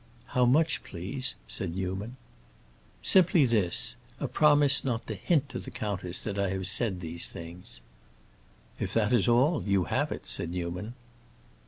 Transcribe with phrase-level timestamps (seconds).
[0.33, 2.13] "How much, please?" said Newman.
[3.03, 7.27] "Simply this: a promise not to hint to the countess that I have said these
[7.27, 7.81] things."
[8.79, 10.95] "If that is all, you have it," said Newman.